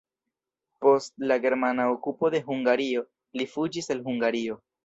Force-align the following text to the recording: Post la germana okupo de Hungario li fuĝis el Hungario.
Post 0.85 1.13
la 1.31 1.37
germana 1.43 1.87
okupo 1.97 2.33
de 2.37 2.41
Hungario 2.55 3.07
li 3.41 3.49
fuĝis 3.55 3.95
el 3.97 4.05
Hungario. 4.09 4.61